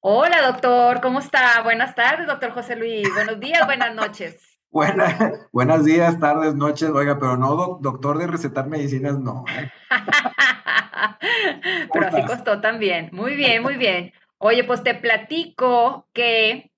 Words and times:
Hola, 0.00 0.46
doctor, 0.46 1.00
¿cómo 1.00 1.18
está? 1.18 1.60
Buenas 1.64 1.96
tardes, 1.96 2.28
doctor 2.28 2.52
José 2.52 2.76
Luis. 2.76 3.12
Buenos 3.14 3.40
días, 3.40 3.66
buenas 3.66 3.92
noches. 3.96 4.60
Buenas, 4.70 5.48
buenos 5.50 5.84
días, 5.84 6.20
tardes, 6.20 6.54
noches, 6.54 6.90
oiga, 6.90 7.18
pero 7.18 7.38
no 7.38 7.78
doctor 7.80 8.18
de 8.18 8.26
recetar 8.26 8.68
medicinas, 8.68 9.18
no. 9.18 9.44
¿eh? 9.48 9.72
pero 11.92 12.06
así 12.06 12.22
costó 12.26 12.60
también. 12.60 13.08
Muy 13.12 13.34
bien, 13.34 13.62
muy 13.62 13.76
bien. 13.76 14.12
Oye, 14.36 14.64
pues 14.64 14.84
te 14.84 14.94
platico 14.94 16.06
que 16.12 16.70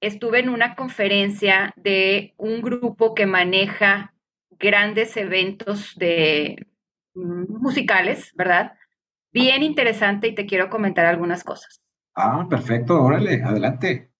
estuve 0.00 0.40
en 0.40 0.48
una 0.48 0.74
conferencia 0.74 1.72
de 1.76 2.34
un 2.36 2.62
grupo 2.62 3.14
que 3.14 3.26
maneja 3.26 4.12
grandes 4.58 5.16
eventos 5.16 5.94
de 5.94 6.66
musicales, 7.14 8.32
¿verdad? 8.34 8.72
Bien 9.32 9.62
interesante 9.62 10.26
y 10.26 10.34
te 10.34 10.46
quiero 10.46 10.68
comentar 10.68 11.06
algunas 11.06 11.44
cosas. 11.44 11.85
Ah, 12.18 12.46
perfecto, 12.48 13.02
órale, 13.02 13.42
adelante. 13.42 14.10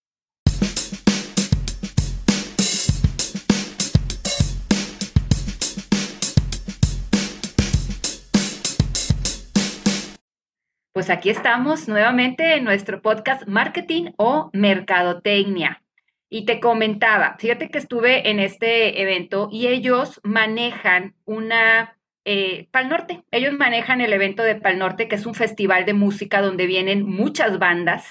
Pues 10.92 11.09
aquí 11.09 11.30
estamos 11.30 11.88
nuevamente 11.88 12.56
en 12.56 12.64
nuestro 12.64 13.01
podcast 13.01 13.46
Marketing 13.46 14.12
o 14.18 14.51
Mercadotecnia. 14.52 15.82
Y 16.28 16.45
te 16.45 16.60
comentaba, 16.60 17.37
fíjate 17.38 17.70
que 17.70 17.78
estuve 17.78 18.28
en 18.28 18.40
este 18.40 19.01
evento 19.01 19.48
y 19.51 19.68
ellos 19.68 20.20
manejan 20.23 21.15
una 21.24 21.96
eh, 22.27 22.66
Pal 22.73 22.89
Norte. 22.89 23.23
Ellos 23.30 23.55
manejan 23.55 24.01
el 24.01 24.12
evento 24.12 24.43
de 24.43 24.57
Pal 24.57 24.79
Norte, 24.79 25.07
que 25.07 25.15
es 25.15 25.27
un 25.27 25.35
festival 25.35 25.87
de 25.87 25.95
música 25.95 26.43
donde 26.43 26.66
vienen 26.66 27.07
muchas 27.07 27.61
bandas 27.61 28.05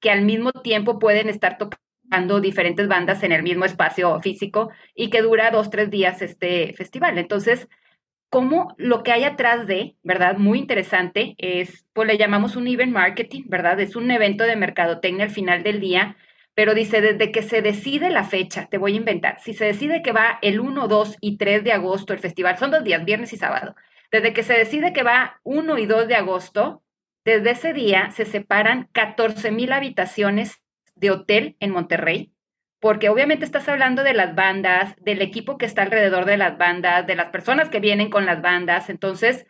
que 0.00 0.10
al 0.10 0.22
mismo 0.22 0.52
tiempo 0.52 0.98
pueden 0.98 1.30
estar 1.30 1.56
tocando 1.56 2.40
diferentes 2.40 2.86
bandas 2.88 3.22
en 3.22 3.32
el 3.32 3.42
mismo 3.42 3.64
espacio 3.64 4.20
físico 4.20 4.70
y 4.94 5.08
que 5.08 5.22
dura 5.22 5.50
dos, 5.50 5.70
tres 5.70 5.90
días 5.90 6.20
este 6.20 6.74
festival. 6.74 7.16
Entonces, 7.16 7.66
como 8.28 8.74
lo 8.76 9.02
que 9.02 9.12
hay 9.12 9.24
atrás 9.24 9.66
de, 9.66 9.96
¿verdad? 10.02 10.36
Muy 10.36 10.58
interesante, 10.58 11.34
es, 11.38 11.86
pues 11.94 12.06
le 12.06 12.18
llamamos 12.18 12.56
un 12.56 12.68
event 12.68 12.92
marketing, 12.92 13.44
¿verdad? 13.46 13.80
Es 13.80 13.96
un 13.96 14.10
evento 14.10 14.44
de 14.44 14.56
mercadotecnia 14.56 15.24
al 15.24 15.30
final 15.30 15.62
del 15.62 15.80
día 15.80 16.18
pero 16.54 16.74
dice, 16.74 17.00
desde 17.00 17.32
que 17.32 17.42
se 17.42 17.62
decide 17.62 18.10
la 18.10 18.24
fecha, 18.24 18.66
te 18.66 18.78
voy 18.78 18.94
a 18.94 18.96
inventar, 18.96 19.40
si 19.40 19.54
se 19.54 19.64
decide 19.64 20.02
que 20.02 20.12
va 20.12 20.38
el 20.40 20.60
1, 20.60 20.88
2 20.88 21.16
y 21.20 21.36
3 21.36 21.64
de 21.64 21.72
agosto 21.72 22.12
el 22.12 22.20
festival, 22.20 22.58
son 22.58 22.70
dos 22.70 22.84
días, 22.84 23.04
viernes 23.04 23.32
y 23.32 23.36
sábado, 23.36 23.74
desde 24.12 24.32
que 24.32 24.44
se 24.44 24.54
decide 24.54 24.92
que 24.92 25.02
va 25.02 25.40
1 25.42 25.78
y 25.78 25.86
2 25.86 26.06
de 26.06 26.14
agosto, 26.14 26.82
desde 27.24 27.50
ese 27.50 27.72
día 27.72 28.10
se 28.10 28.24
separan 28.24 28.88
14 28.92 29.50
mil 29.50 29.72
habitaciones 29.72 30.62
de 30.94 31.10
hotel 31.10 31.56
en 31.58 31.70
Monterrey, 31.70 32.32
porque 32.80 33.08
obviamente 33.08 33.44
estás 33.44 33.68
hablando 33.68 34.04
de 34.04 34.12
las 34.12 34.34
bandas, 34.34 34.94
del 35.00 35.22
equipo 35.22 35.56
que 35.56 35.64
está 35.66 35.82
alrededor 35.82 36.26
de 36.26 36.36
las 36.36 36.58
bandas, 36.58 37.06
de 37.06 37.16
las 37.16 37.30
personas 37.30 37.70
que 37.70 37.80
vienen 37.80 38.10
con 38.10 38.26
las 38.26 38.42
bandas, 38.42 38.90
entonces, 38.90 39.46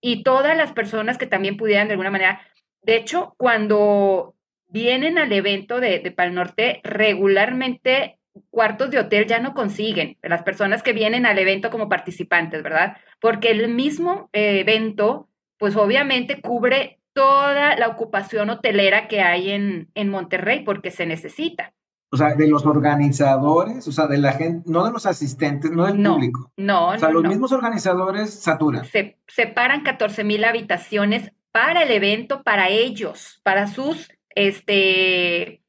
y 0.00 0.22
todas 0.22 0.56
las 0.56 0.72
personas 0.72 1.16
que 1.16 1.26
también 1.26 1.56
pudieran 1.56 1.88
de 1.88 1.94
alguna 1.94 2.10
manera. 2.10 2.42
De 2.82 2.96
hecho, 2.96 3.34
cuando 3.38 4.34
vienen 4.68 5.18
al 5.18 5.32
evento 5.32 5.80
de, 5.80 6.00
de 6.00 6.10
Pal 6.10 6.34
Norte, 6.34 6.80
regularmente 6.84 8.18
cuartos 8.50 8.90
de 8.90 8.98
hotel 8.98 9.26
ya 9.26 9.38
no 9.38 9.54
consiguen 9.54 10.16
las 10.22 10.42
personas 10.42 10.82
que 10.82 10.92
vienen 10.92 11.26
al 11.26 11.38
evento 11.38 11.70
como 11.70 11.88
participantes, 11.88 12.62
¿verdad? 12.62 12.96
Porque 13.20 13.50
el 13.50 13.68
mismo 13.68 14.28
eh, 14.32 14.60
evento, 14.60 15.28
pues 15.58 15.76
obviamente 15.76 16.40
cubre 16.40 17.00
toda 17.12 17.76
la 17.76 17.88
ocupación 17.88 18.50
hotelera 18.50 19.06
que 19.06 19.20
hay 19.20 19.50
en, 19.50 19.90
en 19.94 20.08
Monterrey 20.08 20.64
porque 20.64 20.90
se 20.90 21.06
necesita. 21.06 21.72
O 22.10 22.16
sea, 22.16 22.34
de 22.34 22.46
los 22.46 22.64
organizadores, 22.64 23.88
o 23.88 23.92
sea, 23.92 24.06
de 24.06 24.18
la 24.18 24.32
gente, 24.32 24.70
no 24.70 24.84
de 24.84 24.92
los 24.92 25.04
asistentes, 25.06 25.70
no 25.72 25.86
del 25.86 26.00
público. 26.00 26.52
No, 26.56 26.90
O 26.90 26.98
sea, 26.98 27.10
los 27.10 27.24
mismos 27.24 27.50
organizadores 27.50 28.30
saturan. 28.34 28.84
Se 28.84 29.18
separan 29.26 29.82
14 29.82 30.22
mil 30.22 30.44
habitaciones 30.44 31.32
para 31.50 31.82
el 31.82 31.90
evento, 31.90 32.42
para 32.42 32.68
ellos, 32.68 33.40
para 33.42 33.66
sus 33.66 34.08
este, 34.34 35.62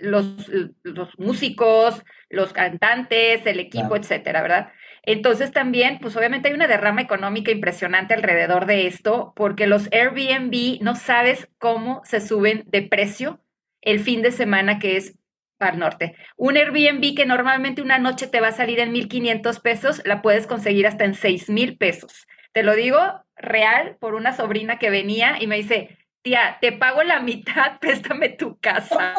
los, 0.00 0.50
los, 0.82 1.18
músicos, 1.18 2.02
los 2.28 2.52
cantantes, 2.52 3.44
el 3.46 3.60
equipo, 3.60 3.96
etcétera, 3.96 4.42
¿verdad? 4.42 4.72
Entonces 5.02 5.52
también, 5.52 5.98
pues 6.00 6.16
obviamente 6.16 6.48
hay 6.48 6.54
una 6.54 6.66
derrama 6.66 7.00
económica 7.00 7.50
impresionante 7.50 8.14
alrededor 8.14 8.66
de 8.66 8.86
esto, 8.86 9.32
porque 9.36 9.66
los 9.66 9.88
Airbnb 9.92 10.82
no 10.82 10.96
sabes 10.96 11.48
cómo 11.58 12.02
se 12.04 12.20
suben 12.20 12.64
de 12.66 12.82
precio 12.82 13.40
el 13.80 14.00
fin 14.00 14.22
de 14.22 14.32
semana 14.32 14.78
que 14.78 14.96
es 14.96 15.18
para 15.56 15.72
el 15.72 15.78
norte. 15.78 16.14
Un 16.36 16.56
Airbnb 16.56 17.16
que 17.16 17.26
normalmente 17.26 17.82
una 17.82 17.98
noche 17.98 18.26
te 18.26 18.40
va 18.40 18.48
a 18.48 18.52
salir 18.52 18.80
en 18.80 18.92
1.500 18.92 19.60
pesos, 19.60 20.02
la 20.04 20.22
puedes 20.22 20.46
conseguir 20.46 20.86
hasta 20.86 21.04
en 21.04 21.14
6.000 21.14 21.78
pesos. 21.78 22.26
Te 22.52 22.62
lo 22.62 22.74
digo 22.74 22.98
real 23.36 23.96
por 24.00 24.14
una 24.14 24.32
sobrina 24.32 24.78
que 24.78 24.90
venía 24.90 25.36
y 25.40 25.46
me 25.46 25.56
dice, 25.56 25.97
tía, 26.22 26.58
te 26.60 26.72
pago 26.72 27.02
la 27.02 27.20
mitad, 27.20 27.78
préstame 27.80 28.30
tu 28.30 28.58
casa. 28.58 29.14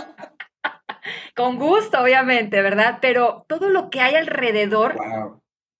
Con 1.35 1.57
gusto, 1.57 2.01
obviamente, 2.01 2.61
¿verdad? 2.61 2.99
Pero 3.01 3.45
todo 3.47 3.69
lo 3.69 3.89
que 3.89 4.01
hay 4.01 4.15
alrededor 4.15 4.97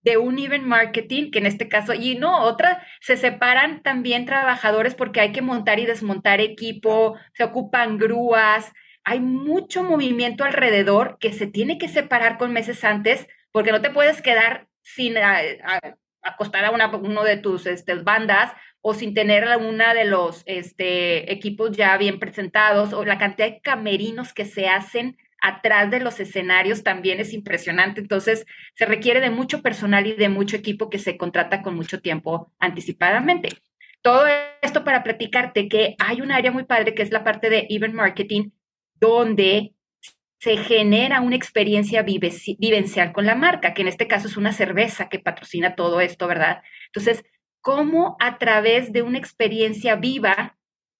de 0.02 0.16
un 0.16 0.38
event 0.38 0.64
marketing, 0.64 1.30
que 1.30 1.38
en 1.38 1.46
este 1.46 1.68
caso, 1.68 1.92
y 1.92 2.16
no, 2.16 2.42
otra, 2.42 2.82
se 3.00 3.16
separan 3.16 3.82
también 3.82 4.24
trabajadores 4.24 4.94
porque 4.94 5.20
hay 5.20 5.32
que 5.32 5.42
montar 5.42 5.78
y 5.78 5.86
desmontar 5.86 6.40
equipo, 6.40 7.16
se 7.34 7.44
ocupan 7.44 7.98
grúas, 7.98 8.72
hay 9.04 9.20
mucho 9.20 9.82
movimiento 9.82 10.44
alrededor 10.44 11.18
que 11.18 11.32
se 11.32 11.46
tiene 11.46 11.78
que 11.78 11.88
separar 11.88 12.38
con 12.38 12.52
meses 12.52 12.84
antes 12.84 13.26
porque 13.52 13.72
no 13.72 13.80
te 13.80 13.90
puedes 13.90 14.22
quedar 14.22 14.68
sin 14.82 15.14
acostar 16.22 16.64
a 16.64 16.70
una, 16.70 16.94
uno 16.96 17.24
de 17.24 17.36
tus 17.36 17.66
este, 17.66 17.94
bandas 17.94 18.52
o 18.82 18.94
sin 18.94 19.14
tener 19.14 19.46
una 19.58 19.94
de 19.94 20.04
los 20.04 20.42
este, 20.46 21.32
equipos 21.32 21.76
ya 21.76 21.96
bien 21.96 22.18
presentados, 22.18 22.92
o 22.92 23.04
la 23.04 23.18
cantidad 23.18 23.48
de 23.48 23.60
camerinos 23.60 24.32
que 24.32 24.44
se 24.44 24.68
hacen 24.68 25.18
atrás 25.42 25.90
de 25.90 26.00
los 26.00 26.20
escenarios 26.20 26.82
también 26.82 27.20
es 27.20 27.32
impresionante. 27.32 28.00
Entonces, 28.00 28.46
se 28.74 28.86
requiere 28.86 29.20
de 29.20 29.30
mucho 29.30 29.62
personal 29.62 30.06
y 30.06 30.14
de 30.14 30.28
mucho 30.28 30.56
equipo 30.56 30.90
que 30.90 30.98
se 30.98 31.16
contrata 31.16 31.62
con 31.62 31.74
mucho 31.74 32.00
tiempo 32.00 32.52
anticipadamente. 32.58 33.48
Todo 34.02 34.24
esto 34.62 34.84
para 34.84 35.02
platicarte 35.02 35.68
que 35.68 35.94
hay 35.98 36.20
un 36.20 36.32
área 36.32 36.50
muy 36.50 36.64
padre 36.64 36.94
que 36.94 37.02
es 37.02 37.10
la 37.10 37.24
parte 37.24 37.50
de 37.50 37.66
event 37.68 37.94
marketing, 37.94 38.50
donde 38.94 39.74
se 40.38 40.56
genera 40.56 41.20
una 41.20 41.36
experiencia 41.36 42.02
vivencial 42.02 43.12
con 43.12 43.26
la 43.26 43.34
marca, 43.34 43.74
que 43.74 43.82
en 43.82 43.88
este 43.88 44.06
caso 44.06 44.26
es 44.26 44.38
una 44.38 44.52
cerveza 44.52 45.10
que 45.10 45.18
patrocina 45.18 45.74
todo 45.74 46.00
esto, 46.00 46.26
¿verdad? 46.26 46.62
Entonces, 46.86 47.24
cómo 47.60 48.16
a 48.20 48.38
través 48.38 48.92
de 48.92 49.02
una 49.02 49.18
experiencia 49.18 49.96
viva 49.96 50.56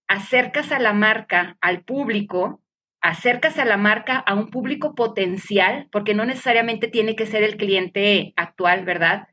acercas 0.08 0.72
a 0.72 0.78
la 0.78 0.92
marca 0.92 1.56
al 1.60 1.84
público, 1.84 2.60
acercas 3.00 3.58
a 3.58 3.64
la 3.64 3.76
marca 3.76 4.16
a 4.16 4.34
un 4.34 4.50
público 4.50 4.94
potencial, 4.94 5.88
porque 5.92 6.14
no 6.14 6.24
necesariamente 6.24 6.88
tiene 6.88 7.16
que 7.16 7.26
ser 7.26 7.42
el 7.42 7.56
cliente 7.56 8.32
actual, 8.36 8.84
¿verdad? 8.84 9.28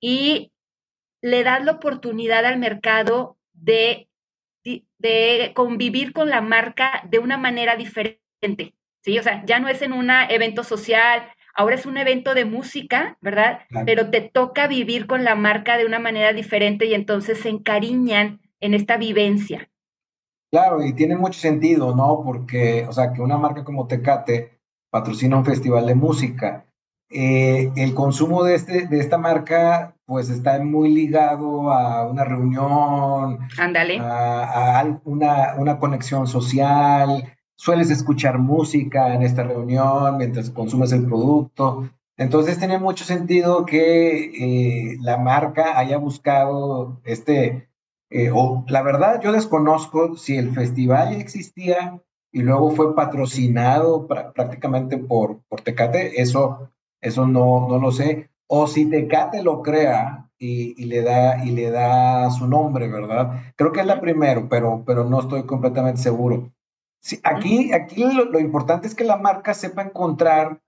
Y 0.00 0.52
le 1.20 1.42
das 1.42 1.64
la 1.64 1.72
oportunidad 1.72 2.44
al 2.46 2.58
mercado 2.58 3.38
de, 3.52 4.08
de 4.64 5.52
convivir 5.54 6.12
con 6.12 6.30
la 6.30 6.40
marca 6.40 7.02
de 7.10 7.18
una 7.18 7.36
manera 7.36 7.76
diferente, 7.76 8.74
¿sí? 9.02 9.18
O 9.18 9.22
sea, 9.22 9.44
ya 9.44 9.58
no 9.58 9.68
es 9.68 9.82
en 9.82 9.92
un 9.92 10.10
evento 10.10 10.64
social, 10.64 11.28
ahora 11.60 11.74
es 11.74 11.84
un 11.84 11.98
evento 11.98 12.32
de 12.34 12.46
música, 12.46 13.18
¿verdad? 13.20 13.60
Pero 13.84 14.08
te 14.08 14.22
toca 14.22 14.66
vivir 14.66 15.06
con 15.06 15.24
la 15.24 15.34
marca 15.34 15.76
de 15.76 15.84
una 15.84 15.98
manera 15.98 16.32
diferente 16.32 16.86
y 16.86 16.94
entonces 16.94 17.38
se 17.40 17.50
encariñan 17.50 18.40
en 18.60 18.72
esta 18.72 18.96
vivencia. 18.96 19.68
Claro, 20.50 20.82
y 20.82 20.94
tiene 20.94 21.16
mucho 21.16 21.38
sentido, 21.38 21.94
¿no? 21.94 22.22
Porque, 22.24 22.86
o 22.88 22.92
sea, 22.92 23.12
que 23.12 23.20
una 23.20 23.36
marca 23.36 23.62
como 23.62 23.86
Tecate 23.86 24.58
patrocina 24.90 25.36
un 25.36 25.44
festival 25.44 25.86
de 25.86 25.94
música. 25.94 26.64
Eh, 27.10 27.70
el 27.76 27.92
consumo 27.94 28.42
de, 28.42 28.54
este, 28.54 28.86
de 28.86 28.98
esta 28.98 29.18
marca, 29.18 29.94
pues 30.06 30.30
está 30.30 30.58
muy 30.60 30.90
ligado 30.94 31.70
a 31.70 32.08
una 32.08 32.24
reunión, 32.24 33.38
Ándale. 33.58 33.98
A, 34.00 34.80
a 34.80 35.00
una, 35.04 35.54
una 35.58 35.78
conexión 35.78 36.26
social, 36.26 37.36
sueles 37.60 37.90
escuchar 37.90 38.38
música 38.38 39.14
en 39.14 39.20
esta 39.20 39.42
reunión 39.42 40.16
mientras 40.16 40.48
consumes 40.48 40.92
el 40.92 41.04
producto. 41.04 41.90
Entonces 42.16 42.58
tiene 42.58 42.78
mucho 42.78 43.04
sentido 43.04 43.66
que 43.66 44.92
eh, 44.92 44.96
la 45.02 45.18
marca 45.18 45.78
haya 45.78 45.98
buscado 45.98 47.02
este, 47.04 47.68
eh, 48.08 48.32
la 48.66 48.82
verdad 48.82 49.20
yo 49.22 49.30
desconozco 49.32 50.16
si 50.16 50.38
el 50.38 50.54
festival 50.54 51.12
existía 51.12 52.00
y 52.32 52.40
luego 52.40 52.70
fue 52.70 52.94
patrocinado 52.94 54.06
prácticamente 54.06 54.96
por, 54.96 55.40
por 55.46 55.60
Tecate, 55.60 56.22
eso, 56.22 56.70
eso 57.02 57.26
no, 57.26 57.68
no 57.68 57.78
lo 57.78 57.92
sé, 57.92 58.30
o 58.46 58.68
si 58.68 58.88
Tecate 58.88 59.42
lo 59.42 59.60
crea 59.60 60.30
y, 60.38 60.82
y, 60.82 60.86
le 60.86 61.02
da, 61.02 61.44
y 61.44 61.50
le 61.50 61.70
da 61.70 62.30
su 62.30 62.46
nombre, 62.46 62.88
¿verdad? 62.88 63.52
Creo 63.54 63.70
que 63.70 63.80
es 63.80 63.86
la 63.86 64.00
primero, 64.00 64.48
pero, 64.48 64.82
pero 64.86 65.04
no 65.04 65.20
estoy 65.20 65.42
completamente 65.42 66.00
seguro. 66.00 66.50
Sí, 67.00 67.18
aquí, 67.24 67.72
aquí 67.72 68.04
lo, 68.04 68.38
importante 68.38 68.86
es 68.86 68.94
que 68.94 69.04
la 69.04 69.16
marca 69.16 69.54
sepa 69.54 69.82
encontrar 69.82 70.60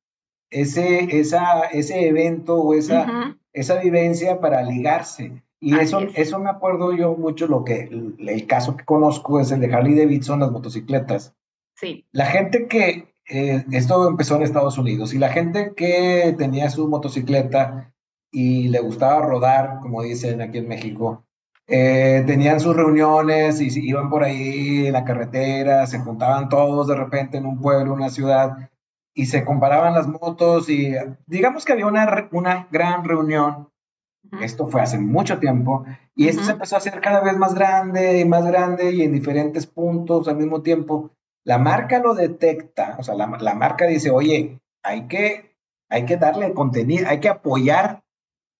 ese, 0.50 1.18
esa, 1.18 1.62
ese 1.64 2.08
evento 2.08 2.56
o 2.56 2.74
esa, 2.74 3.36
esa 3.52 3.80
vivencia 3.80 4.40
para 4.40 4.62
ligarse. 4.62 5.42
Y 5.60 5.78
eso, 5.78 6.00
eso 6.14 6.38
me 6.40 6.50
acuerdo 6.50 6.92
yo 6.92 7.14
mucho, 7.14 7.46
lo 7.46 7.62
que 7.62 7.82
el, 7.82 8.46
caso 8.48 8.76
que 8.76 8.84
conozco 8.84 9.38
es 9.38 9.52
el 9.52 9.60
de 9.60 9.72
Harley 9.72 9.94
Davidson, 9.94 10.40
las 10.40 10.50
motocicletas. 10.50 11.34
Sí. 11.76 12.04
La 12.10 12.26
gente 12.26 12.66
que, 12.66 13.14
eh, 13.28 13.64
esto 13.70 14.08
empezó 14.08 14.36
en 14.36 14.42
Estados 14.42 14.76
Unidos, 14.76 15.14
y 15.14 15.18
la 15.18 15.28
gente 15.28 15.74
que 15.76 16.34
tenía 16.36 16.68
su 16.68 16.88
motocicleta 16.88 17.94
y 18.32 18.70
le 18.70 18.80
gustaba 18.80 19.24
rodar, 19.24 19.78
como 19.80 20.02
dicen 20.02 20.40
aquí 20.40 20.58
en 20.58 20.66
México, 20.66 21.24
eh, 21.74 22.22
tenían 22.26 22.60
sus 22.60 22.76
reuniones 22.76 23.58
y 23.62 23.88
iban 23.88 24.10
por 24.10 24.22
ahí 24.22 24.88
en 24.88 24.92
la 24.92 25.04
carretera, 25.04 25.86
se 25.86 26.00
juntaban 26.00 26.50
todos 26.50 26.86
de 26.86 26.94
repente 26.94 27.38
en 27.38 27.46
un 27.46 27.62
pueblo, 27.62 27.94
una 27.94 28.10
ciudad, 28.10 28.68
y 29.14 29.24
se 29.24 29.42
comparaban 29.42 29.94
las 29.94 30.06
motos 30.06 30.68
y 30.68 30.94
digamos 31.26 31.64
que 31.64 31.72
había 31.72 31.86
una, 31.86 32.28
una 32.30 32.68
gran 32.70 33.04
reunión. 33.04 33.70
Esto 34.42 34.68
fue 34.68 34.82
hace 34.82 34.98
mucho 34.98 35.38
tiempo 35.38 35.86
y 36.14 36.28
esto 36.28 36.44
se 36.44 36.52
empezó 36.52 36.74
a 36.74 36.78
hacer 36.78 37.00
cada 37.00 37.22
vez 37.22 37.38
más 37.38 37.54
grande 37.54 38.20
y 38.20 38.26
más 38.26 38.44
grande 38.44 38.92
y 38.92 39.00
en 39.00 39.12
diferentes 39.12 39.66
puntos 39.66 40.28
al 40.28 40.36
mismo 40.36 40.60
tiempo. 40.60 41.10
La 41.42 41.56
marca 41.56 42.00
lo 42.00 42.14
detecta, 42.14 42.96
o 42.98 43.02
sea, 43.02 43.14
la, 43.14 43.26
la 43.40 43.54
marca 43.54 43.86
dice, 43.86 44.10
oye, 44.10 44.60
hay 44.82 45.08
que, 45.08 45.56
hay 45.88 46.04
que 46.04 46.18
darle 46.18 46.52
contenido, 46.52 47.08
hay 47.08 47.20
que 47.20 47.30
apoyar 47.30 48.02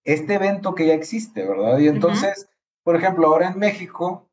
este 0.03 0.35
evento 0.35 0.75
que 0.75 0.87
ya 0.87 0.95
existe, 0.95 1.47
¿verdad? 1.47 1.79
Y 1.79 1.89
entonces, 1.89 2.49
por 2.85 2.97
ejemplo, 2.97 3.27
ahora 3.29 3.51
en 3.51 3.59
México, 3.59 4.29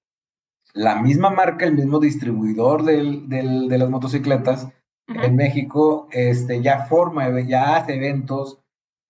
la 0.74 1.02
misma 1.02 1.30
marca, 1.30 1.66
el 1.66 1.76
mismo 1.76 2.00
distribuidor 2.00 2.84
del, 2.84 3.28
del, 3.30 3.68
de 3.68 3.78
las 3.78 3.90
motocicletas, 3.90 4.68
en 5.08 5.36
México 5.36 6.08
este, 6.12 6.62
ya 6.62 6.86
forma, 6.86 7.28
ya 7.42 7.78
hace 7.78 7.96
eventos, 7.96 8.60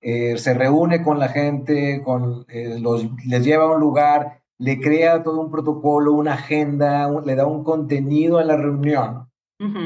eh, 0.01 0.37
se 0.37 0.53
reúne 0.53 1.03
con 1.03 1.19
la 1.19 1.27
gente, 1.27 2.01
con, 2.03 2.45
eh, 2.47 2.79
los, 2.79 3.05
les 3.25 3.43
lleva 3.43 3.65
a 3.65 3.75
un 3.75 3.81
lugar, 3.81 4.41
le 4.57 4.79
crea 4.79 5.23
todo 5.23 5.41
un 5.41 5.51
protocolo, 5.51 6.13
una 6.13 6.33
agenda, 6.33 7.09
le 7.25 7.35
da 7.35 7.45
un 7.45 7.63
contenido 7.63 8.37
a 8.37 8.43
la 8.43 8.55
reunión. 8.55 9.25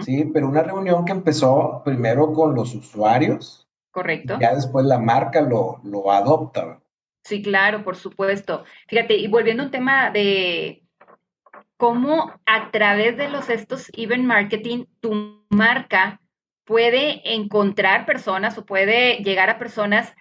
Sí, 0.05 0.29
pero 0.31 0.47
una 0.47 0.61
reunión 0.61 1.03
que 1.03 1.13
empezó 1.13 1.81
primero 1.83 2.31
con 2.31 2.53
los 2.53 2.75
usuarios. 2.75 3.67
Correcto. 3.89 4.37
ya 4.39 4.55
después 4.55 4.85
la 4.85 4.99
marca 4.99 5.41
lo, 5.41 5.79
lo 5.83 6.11
adopta. 6.11 6.79
Sí, 7.23 7.41
claro, 7.41 7.83
por 7.83 7.95
supuesto. 7.95 8.65
Fíjate, 8.87 9.15
y 9.15 9.27
volviendo 9.27 9.63
a 9.63 9.65
un 9.67 9.71
tema 9.71 10.11
de 10.11 10.83
cómo 11.77 12.33
a 12.45 12.71
través 12.71 13.17
de 13.17 13.29
los 13.29 13.49
estos 13.49 13.89
event 13.93 14.25
marketing 14.25 14.85
tu 14.99 15.45
marca 15.49 16.19
puede 16.65 17.33
encontrar 17.33 18.05
personas 18.05 18.57
o 18.57 18.65
puede 18.65 19.17
llegar 19.17 19.49
a 19.49 19.59
personas 19.59 20.13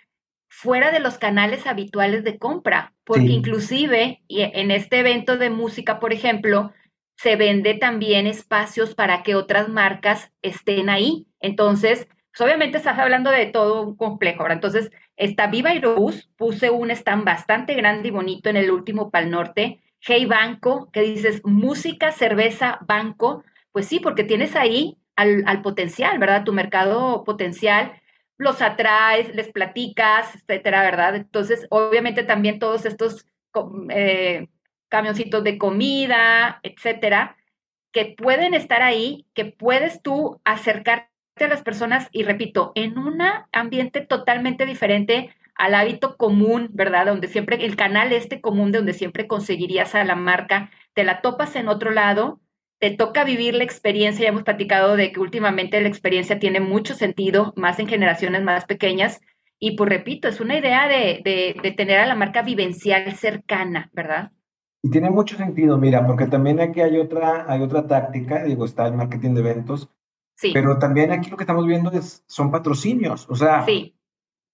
fuera 0.49 0.90
de 0.90 1.00
los 1.00 1.19
canales 1.19 1.66
habituales 1.66 2.25
de 2.25 2.38
compra, 2.38 2.93
porque 3.04 3.32
inclusive 3.32 4.22
en 4.28 4.70
este 4.70 4.99
evento 4.99 5.38
de 5.38 5.50
música, 5.50 5.99
por 5.99 6.12
ejemplo, 6.12 6.72
se 7.16 7.37
vende 7.37 7.75
también 7.75 8.26
espacios 8.26 8.94
para 8.94 9.22
que 9.22 9.34
otras 9.34 9.69
marcas 9.69 10.31
estén 10.43 10.90
ahí. 10.90 11.26
Entonces, 11.40 12.06
pues 12.32 12.40
obviamente 12.40 12.79
estás 12.79 12.99
hablando 12.99 13.31
de 13.31 13.46
todo 13.46 13.82
un 13.82 13.96
complejo. 13.96 14.43
Ahora, 14.43 14.55
entonces, 14.55 14.90
está 15.17 15.49
Viva 15.49 15.70
Aerobús, 15.70 16.31
puse 16.37 16.70
un 16.70 16.90
stand 16.90 17.25
bastante 17.25 17.75
grande 17.75 18.08
y 18.08 18.11
bonito 18.11 18.49
en 18.49 18.56
el 18.56 18.70
último 18.70 19.11
Pal 19.11 19.31
Norte, 19.31 19.82
Hey 20.00 20.25
Banco, 20.25 20.90
que 20.93 21.02
dices 21.02 21.43
música, 21.44 22.11
cerveza, 22.11 22.79
banco, 22.87 23.44
pues 23.70 23.87
sí, 23.87 24.00
porque 24.00 24.25
tienes 24.25 24.56
ahí 24.56 24.96
al, 25.14 25.62
potencial, 25.62 26.19
¿verdad? 26.19 26.44
Tu 26.44 26.52
mercado 26.52 27.23
potencial, 27.25 28.00
los 28.38 28.62
atraes, 28.62 29.35
les 29.35 29.52
platicas, 29.52 30.35
etcétera, 30.35 30.82
¿verdad? 30.82 31.14
Entonces, 31.17 31.67
obviamente 31.70 32.25
también 32.25 32.58
todos 32.58 32.87
estos 32.87 33.26
eh, 33.90 34.49
camioncitos 34.88 35.44
de 35.44 35.58
comida, 35.58 36.61
etcétera, 36.62 37.37
que 37.93 38.06
pueden 38.17 38.55
estar 38.55 38.82
ahí, 38.82 39.26
que 39.35 39.44
puedes 39.44 40.02
tú 40.02 40.40
acercarte 40.44 41.12
a 41.40 41.49
las 41.49 41.62
personas 41.62 42.08
y 42.12 42.23
repito, 42.23 42.73
en 42.75 42.99
un 42.99 43.20
ambiente 43.52 44.00
totalmente 44.00 44.67
diferente 44.67 45.31
al 45.55 45.75
hábito 45.75 46.17
común, 46.17 46.70
¿verdad? 46.73 47.06
Donde 47.06 47.29
siempre, 47.29 47.64
el 47.64 47.76
canal 47.76 48.12
este 48.12 48.40
común 48.40 48.73
de 48.73 48.79
donde 48.79 48.94
siempre 48.94 49.26
conseguirías 49.26 49.94
a 49.94 50.05
la 50.05 50.17
marca, 50.17 50.70
te 50.94 51.05
la 51.05 51.20
topas 51.20 51.56
en 51.56 51.69
otro 51.69 51.90
lado, 51.90 52.40
te 52.79 52.90
toca 52.90 53.25
vivir 53.25 53.55
la 53.55 53.64
experiencia, 53.64 54.25
ya 54.25 54.31
hemos 54.31 54.43
platicado 54.43 54.96
de 54.96 55.12
que 55.12 55.20
últimamente 55.20 55.81
la 55.81 55.88
experiencia 55.88 56.38
tiene 56.38 56.61
mucho 56.61 56.94
sentido, 56.94 57.52
más 57.56 57.78
en 57.78 57.87
generaciones 57.87 58.43
más 58.43 58.64
pequeñas, 58.64 59.20
y 59.58 59.76
pues 59.76 59.88
repito, 59.88 60.26
es 60.26 60.40
una 60.40 60.58
idea 60.58 60.88
de, 60.88 61.23
de, 61.25 61.70
tener 61.73 62.00
a 62.00 62.06
la 62.06 62.17
marca 62.17 62.43
vivencial 62.43 63.12
cercana, 63.12 63.90
¿verdad? 63.93 64.32
Y 64.82 64.90
tiene 64.90 65.11
mucho 65.11 65.37
sentido, 65.37 65.78
mira, 65.78 66.05
porque 66.05 66.26
también 66.26 66.58
aquí 66.58 66.81
hay 66.81 66.99
otra, 66.99 67.44
hay 67.49 67.62
otra 67.62 67.87
táctica, 67.87 68.43
digo, 68.43 68.64
está 68.64 68.88
el 68.88 68.94
marketing 68.94 69.35
de 69.35 69.40
eventos, 69.40 69.88
sí. 70.42 70.50
pero 70.52 70.78
también 70.78 71.12
aquí 71.12 71.30
lo 71.30 71.36
que 71.36 71.44
estamos 71.44 71.66
viendo 71.66 71.90
es, 71.92 72.22
son 72.26 72.50
patrocinios, 72.50 73.26
o 73.30 73.34
sea, 73.34 73.64
sí 73.64 73.94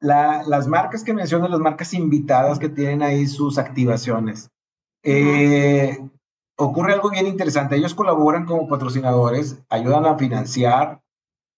las 0.01 0.69
marcas 0.69 1.03
que 1.03 1.15
mencionan, 1.15 1.51
las 1.51 1.61
marcas 1.61 1.93
invitadas 1.95 2.59
que 2.59 2.69
tienen 2.69 3.03
ahí 3.03 3.27
sus 3.27 3.59
activaciones. 3.59 4.51
Eh, 5.03 5.99
ocurre 6.57 6.93
algo 6.93 7.11
bien 7.11 7.27
interesante. 7.27 7.77
Ellos 7.77 7.95
colaboran 7.95 8.45
como 8.45 8.69
patrocinadores, 8.69 9.63
ayudan 9.69 10.07
a 10.07 10.17
financiar 10.17 11.03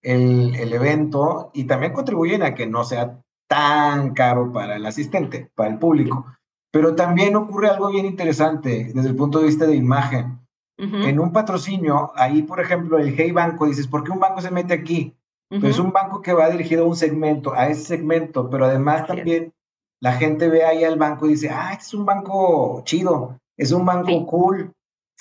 el, 0.02 0.54
el, 0.56 0.72
evento 0.72 1.50
y 1.52 1.64
también 1.64 1.92
contribuyen 1.92 2.42
a 2.42 2.54
que 2.54 2.66
no 2.66 2.84
sea 2.84 3.20
tan 3.48 4.14
caro 4.14 4.52
para 4.52 4.76
el 4.76 4.86
asistente, 4.86 5.50
para 5.54 5.70
el 5.70 5.78
público. 5.78 6.26
Pero 6.72 6.94
también 6.94 7.36
ocurre 7.36 7.68
algo 7.68 7.90
bien 7.90 8.06
interesante 8.06 8.92
desde 8.94 9.08
el 9.08 9.16
punto 9.16 9.40
de 9.40 9.46
vista 9.46 9.66
de 9.66 9.76
imagen. 9.76 10.39
En 10.80 11.20
un 11.20 11.32
patrocinio, 11.32 12.10
ahí 12.16 12.42
por 12.42 12.58
ejemplo 12.58 12.98
el 12.98 13.14
Hey 13.14 13.32
Banco, 13.32 13.66
dices, 13.66 13.86
¿por 13.86 14.02
qué 14.02 14.12
un 14.12 14.20
banco 14.20 14.40
se 14.40 14.50
mete 14.50 14.72
aquí? 14.72 15.14
es 15.50 15.78
un 15.78 15.92
banco 15.92 16.22
que 16.22 16.32
va 16.32 16.48
dirigido 16.48 16.84
a 16.84 16.88
un 16.88 16.96
segmento, 16.96 17.52
a 17.52 17.68
ese 17.68 17.82
segmento, 17.82 18.48
pero 18.48 18.66
además 18.66 19.06
también 19.06 19.52
la 20.00 20.12
gente 20.12 20.48
ve 20.48 20.64
ahí 20.64 20.84
al 20.84 20.96
banco 20.96 21.26
y 21.26 21.30
dice, 21.30 21.50
ah, 21.50 21.70
este 21.72 21.84
es 21.84 21.94
un 21.94 22.06
banco 22.06 22.82
chido, 22.84 23.38
es 23.56 23.72
un 23.72 23.84
banco 23.84 24.26
cool, 24.26 24.72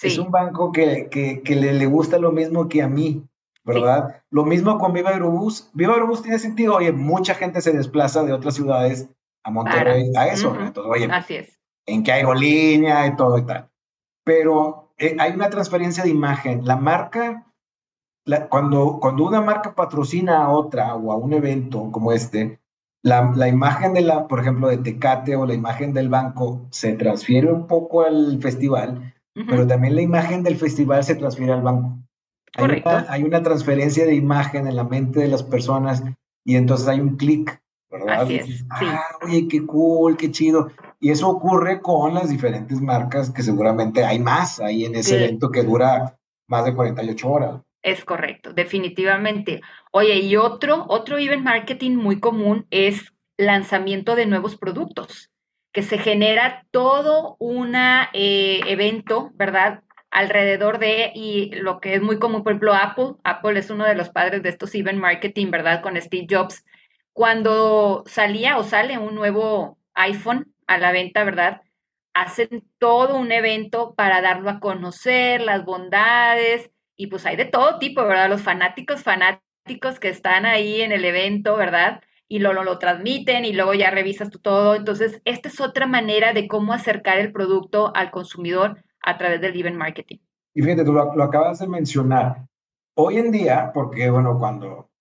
es 0.01 0.17
un 0.17 0.31
banco 0.31 0.71
que, 0.71 1.09
que, 1.09 1.41
que 1.41 1.55
le, 1.55 1.73
le, 1.73 1.85
gusta 1.87 2.19
lo 2.19 2.31
mismo 2.31 2.69
que 2.69 2.81
a 2.81 2.87
mí, 2.87 3.23
¿verdad? 3.65 4.21
Lo 4.29 4.45
mismo 4.45 4.77
con 4.77 4.93
Viva 4.93 5.09
Aerobús. 5.09 5.69
Viva 5.73 5.93
Aerobús 5.93 6.21
tiene 6.21 6.39
sentido, 6.39 6.75
oye, 6.75 6.91
mucha 6.91 7.35
gente 7.35 7.59
se 7.59 7.73
desplaza 7.73 8.23
de 8.23 8.31
otras 8.31 8.55
ciudades 8.55 9.09
a 9.43 9.51
Monterrey 9.51 10.11
a 10.15 10.27
eso, 10.27 10.55
entonces, 10.59 10.91
oye, 10.91 11.11
Así 11.11 11.35
es. 11.35 11.59
en 11.85 12.03
qué 12.03 12.11
aerolínea 12.11 13.07
y 13.07 13.15
todo 13.15 13.37
y 13.37 13.45
tal. 13.45 13.69
Pero 14.23 14.88
eh, 14.99 15.15
hay 15.19 15.31
una 15.33 15.49
transferencia 15.49 16.03
de 16.03 16.09
imagen. 16.09 16.65
La 16.65 16.75
marca 16.75 17.45
cuando, 18.49 18.99
cuando 18.99 19.25
una 19.25 19.41
marca 19.41 19.73
patrocina 19.73 20.43
a 20.43 20.49
otra 20.49 20.95
o 20.95 21.11
a 21.11 21.17
un 21.17 21.33
evento 21.33 21.89
como 21.91 22.11
este, 22.11 22.59
la, 23.01 23.31
la, 23.35 23.47
imagen 23.47 23.93
de 23.93 24.01
la, 24.01 24.27
por 24.27 24.39
ejemplo, 24.39 24.67
de 24.67 24.77
Tecate 24.77 25.35
o 25.35 25.45
la 25.45 25.53
imagen 25.53 25.93
del 25.93 26.09
banco 26.09 26.67
se 26.69 26.93
transfiere 26.93 27.51
un 27.51 27.65
poco 27.65 28.01
al 28.01 28.39
festival, 28.41 29.13
pero 29.33 29.65
también 29.65 29.95
la 29.95 30.01
imagen 30.01 30.43
del 30.43 30.57
festival 30.57 31.03
se 31.03 31.15
transfiere 31.15 31.53
al 31.53 31.61
banco. 31.61 31.97
Hay 32.55 32.81
una, 32.81 33.05
hay 33.09 33.23
una, 33.23 33.41
transferencia 33.41 34.05
de 34.05 34.15
imagen 34.15 34.67
en 34.67 34.75
la 34.75 34.83
mente 34.83 35.21
de 35.21 35.27
las 35.27 35.43
personas 35.43 36.03
y 36.43 36.55
entonces 36.55 36.87
hay 36.87 36.99
un 36.99 37.15
clic, 37.15 37.61
¿verdad? 37.89 38.23
Así 38.23 38.35
es, 38.35 38.65
ah, 38.69 39.01
oye, 39.23 39.47
qué 39.47 39.65
cool, 39.65 40.17
qué 40.17 40.31
chido. 40.31 40.71
Y 40.99 41.11
eso 41.11 41.29
ocurre 41.29 41.81
con 41.81 42.13
las 42.13 42.29
diferentes 42.29 42.81
marcas 42.81 43.29
que 43.29 43.41
seguramente 43.41 44.03
hay 44.03 44.19
más 44.19 44.59
ahí 44.59 44.85
en 44.85 44.95
ese 44.95 45.23
evento 45.23 45.49
que 45.49 45.63
dura 45.63 46.17
más 46.47 46.65
de 46.65 46.75
48 46.75 47.29
horas. 47.29 47.61
Es 47.81 48.03
correcto, 48.03 48.51
definitivamente. 48.51 49.61
Oye, 49.91 50.15
y 50.17 50.35
otro, 50.35 50.85
otro 50.89 51.17
event 51.17 51.43
marketing 51.43 51.95
muy 51.95 52.19
común 52.19 52.67
es 52.71 53.13
lanzamiento 53.37 54.15
de 54.15 54.25
nuevos 54.25 54.57
productos, 54.57 55.31
que 55.71 55.81
se 55.81 55.97
genera 55.97 56.65
todo 56.71 57.37
un 57.39 57.75
eh, 57.75 58.61
evento, 58.67 59.31
¿verdad? 59.35 59.83
Alrededor 60.11 60.79
de, 60.79 61.11
y 61.15 61.51
lo 61.55 61.79
que 61.79 61.93
es 61.93 62.01
muy 62.01 62.19
común, 62.19 62.43
por 62.43 62.51
ejemplo, 62.51 62.73
Apple, 62.73 63.13
Apple 63.23 63.57
es 63.57 63.69
uno 63.69 63.85
de 63.85 63.95
los 63.95 64.09
padres 64.09 64.43
de 64.43 64.49
estos 64.49 64.75
event 64.75 64.99
marketing, 64.99 65.51
¿verdad? 65.51 65.81
Con 65.81 65.99
Steve 66.01 66.27
Jobs. 66.29 66.65
Cuando 67.13 68.03
salía 68.07 68.57
o 68.57 68.63
sale 68.63 68.97
un 68.97 69.15
nuevo 69.15 69.77
iPhone 69.93 70.53
a 70.69 70.77
la 70.77 70.91
venta, 70.91 71.23
¿verdad? 71.23 71.61
Hacen 72.13 72.63
todo 72.77 73.17
un 73.17 73.31
evento 73.31 73.95
para 73.95 74.21
darlo 74.21 74.49
a 74.51 74.59
conocer, 74.59 75.41
las 75.41 75.65
bondades, 75.65 76.69
y 76.95 77.07
pues 77.07 77.25
hay 77.25 77.35
de 77.35 77.45
todo 77.45 77.79
tipo, 77.79 78.03
¿verdad? 78.03 78.29
Los 78.29 78.43
fanáticos, 78.43 79.01
fanáticos 79.03 79.99
que 79.99 80.09
están 80.09 80.45
ahí 80.45 80.81
en 80.81 80.91
el 80.91 81.05
evento, 81.05 81.57
¿verdad? 81.57 82.01
Y 82.27 82.37
lo, 82.37 82.53
lo, 82.53 82.77
transmiten 82.77 83.45
y 83.45 83.53
luego 83.53 83.73
ya 83.73 83.89
revisas 83.89 84.29
tú 84.29 84.37
todo. 84.37 84.75
Entonces, 84.75 85.21
esta 85.25 85.49
es 85.49 85.59
otra 85.59 85.87
manera 85.87 86.33
de 86.33 86.47
cómo 86.47 86.73
acercar 86.73 87.17
el 87.17 87.31
producto 87.31 87.91
al 87.95 88.11
consumidor 88.11 88.83
a 89.01 89.17
través 89.17 89.41
del 89.41 89.59
event 89.59 89.77
marketing. 89.77 90.17
Y 90.53 90.61
fíjate, 90.61 90.85
tú 90.85 90.93
lo, 90.93 91.23
acabas 91.23 91.57
de 91.59 91.67
mencionar. 91.67 92.45
Hoy 92.95 93.17
en 93.17 93.31
día, 93.31 93.71
porque 93.73 94.11
bueno, 94.11 94.37
cuando, 94.37 94.91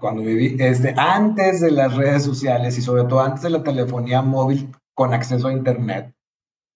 cuando 0.00 0.22
viví, 0.22 0.56
este, 0.58 0.94
antes 0.96 1.60
de 1.60 1.72
las 1.72 1.94
redes 1.94 2.22
sociales 2.22 2.78
y 2.78 2.82
sobre 2.82 3.04
todo 3.04 3.20
antes 3.20 3.42
de 3.42 3.50
la 3.50 3.62
telefonía 3.62 4.22
móvil 4.22 4.70
con 4.94 5.14
acceso 5.14 5.48
a 5.48 5.52
Internet, 5.52 6.14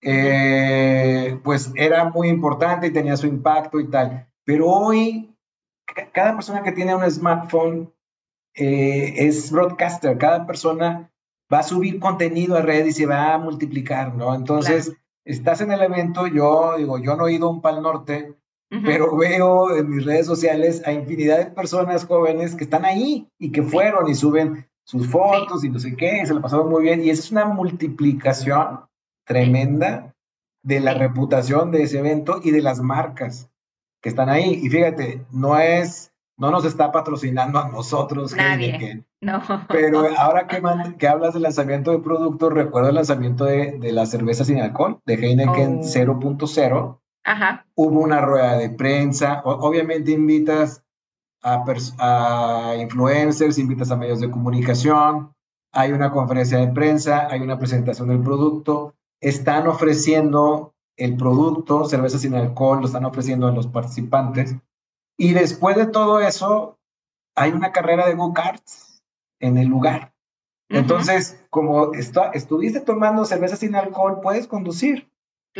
eh, 0.02 1.38
pues 1.42 1.73
era 1.75 2.11
muy 2.11 2.28
importante 2.28 2.87
y 2.87 2.92
tenía 2.92 3.16
su 3.16 3.26
impacto 3.26 3.80
y 3.80 3.88
tal. 3.88 4.28
Pero 4.44 4.66
hoy, 4.68 5.35
cada 6.12 6.35
persona 6.35 6.62
que 6.62 6.73
tiene 6.73 6.94
un 6.94 7.11
smartphone 7.11 7.92
eh, 8.54 9.14
es 9.16 9.50
broadcaster, 9.50 10.16
cada 10.18 10.46
persona 10.46 11.11
va 11.52 11.58
a 11.61 11.64
subir 11.64 12.00
contenido 12.00 12.56
a 12.56 12.62
redes 12.62 12.88
y 12.88 12.92
se 12.92 13.06
va 13.06 13.35
a 13.35 13.38
multiplicar, 13.38 14.14
¿no? 14.14 14.35
Entonces, 14.35 14.92
estás 15.25 15.61
en 15.61 15.73
el 15.73 15.82
evento, 15.82 16.26
yo 16.26 16.76
digo, 16.76 16.99
yo 16.99 17.16
no 17.16 17.26
he 17.26 17.35
ido 17.35 17.49
a 17.49 17.50
un 17.50 17.61
Pal 17.61 17.82
Norte, 17.82 18.35
pero 18.85 19.16
veo 19.16 19.76
en 19.76 19.88
mis 19.88 20.04
redes 20.04 20.26
sociales 20.26 20.82
a 20.85 20.92
infinidad 20.92 21.38
de 21.38 21.46
personas 21.46 22.04
jóvenes 22.04 22.56
que 22.56 22.64
están 22.64 22.85
ahí 22.85 23.28
y 23.38 23.52
que 23.52 23.62
fueron 23.62 24.08
y 24.08 24.14
suben 24.14 24.68
sus 24.87 25.09
fotos 25.09 25.64
y 25.64 25.69
no 25.69 25.81
sé 25.81 25.97
qué, 25.97 26.25
se 26.25 26.33
lo 26.33 26.40
pasaron 26.40 26.71
muy 26.71 26.85
bien. 26.85 27.05
Y 27.05 27.11
esa 27.11 27.23
es 27.23 27.33
una 27.33 27.45
multiplicación 27.45 28.81
tremenda 29.26 30.14
de 30.62 30.81
la 30.81 30.95
reputación 30.95 31.73
de 31.73 31.83
ese 31.83 31.99
evento 31.99 32.40
y 32.43 32.52
de 32.52 32.62
las 32.62 32.81
marcas 32.81 33.50
que 34.00 34.09
están 34.09 34.28
ahí. 34.28 34.61
Y 34.62 34.69
fíjate, 34.69 35.26
no 35.33 35.59
es, 35.59 36.12
no 36.38 36.52
nos 36.52 36.64
está 36.64 36.93
patrocinando 36.93 37.59
a 37.59 37.69
nosotros, 37.69 38.35
Nadie. 38.37 39.05
No. 39.21 39.43
Pero 39.69 40.07
ahora 40.19 40.47
que, 40.47 40.62
que 40.99 41.09
hablas 41.09 41.35
del 41.35 41.43
lanzamiento 41.43 41.90
de 41.90 41.99
productos, 41.99 42.52
recuerdo 42.52 42.90
el 42.90 42.95
lanzamiento 42.95 43.45
de, 43.45 43.78
de 43.78 43.93
la 43.93 44.07
cerveza 44.07 44.45
sin 44.45 44.61
alcohol, 44.61 45.00
de 45.05 45.14
Heineken 45.14 45.81
0.0 45.81 46.99
Ajá. 47.25 47.66
Hubo 47.75 48.00
una 48.00 48.21
rueda 48.21 48.57
de 48.57 48.71
prensa, 48.71 49.43
obviamente 49.45 50.12
invitas 50.12 50.85
a, 51.43 51.64
a 51.99 52.76
influencers, 52.76 53.59
invitas 53.59 53.90
a 53.90 53.97
medios 53.97 54.21
de 54.21 54.31
comunicación, 54.31 55.33
hay 55.73 55.93
una 55.93 56.11
conferencia 56.11 56.59
de 56.59 56.69
prensa, 56.69 57.28
hay 57.31 57.40
una 57.40 57.59
presentación 57.59 58.09
del 58.09 58.23
producto, 58.23 58.95
están 59.21 59.66
ofreciendo 59.66 60.75
el 60.97 61.16
producto, 61.16 61.85
cerveza 61.85 62.19
sin 62.19 62.35
alcohol, 62.35 62.81
lo 62.81 62.87
están 62.87 63.05
ofreciendo 63.05 63.47
a 63.47 63.52
los 63.52 63.66
participantes. 63.66 64.57
Y 65.19 65.33
después 65.33 65.76
de 65.76 65.87
todo 65.87 66.21
eso, 66.21 66.78
hay 67.35 67.52
una 67.52 67.73
carrera 67.73 68.07
de 68.07 68.14
go-karts 68.14 69.02
en 69.40 69.59
el 69.59 69.69
lugar. 69.69 70.14
Entonces, 70.69 71.45
como 71.50 71.93
estuviste 71.93 72.81
tomando 72.81 73.25
cerveza 73.25 73.57
sin 73.57 73.76
alcohol, 73.76 74.21
puedes 74.21 74.47
conducir. 74.47 75.11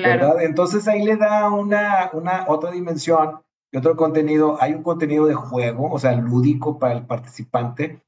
¿verdad? 0.03 0.43
Entonces 0.43 0.87
ahí 0.89 1.05
le 1.05 1.17
da 1.17 1.51
una, 1.51 2.11
una 2.13 2.45
otra 2.49 2.71
dimensión 2.71 3.41
otro 3.77 3.97
contenido. 3.97 4.57
Hay 4.61 4.75
un 4.75 4.83
contenido 4.83 5.27
de 5.27 5.35
juego, 5.35 5.91
o 5.91 5.99
sea, 5.99 6.13
lúdico 6.13 6.79
para 6.79 6.95
el 6.95 7.07
participante, 7.07 8.01